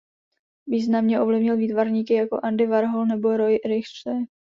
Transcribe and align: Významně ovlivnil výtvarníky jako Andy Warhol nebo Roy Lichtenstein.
Významně 0.67 1.21
ovlivnil 1.21 1.57
výtvarníky 1.57 2.13
jako 2.13 2.39
Andy 2.43 2.67
Warhol 2.67 3.05
nebo 3.05 3.37
Roy 3.37 3.59
Lichtenstein. 3.65 4.25